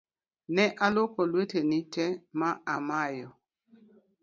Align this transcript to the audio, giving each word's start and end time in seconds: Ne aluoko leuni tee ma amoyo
Ne 0.55 0.63
aluoko 0.85 1.21
leuni 1.31 1.79
tee 1.93 2.17
ma 2.39 2.49
amoyo 2.75 3.29